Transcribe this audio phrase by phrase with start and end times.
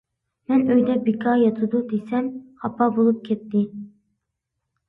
[0.51, 2.31] مەن «ئۆيدە بىكار ياتىدۇ» دېسەم
[2.63, 3.63] خاپا بولۇپ كەتتى.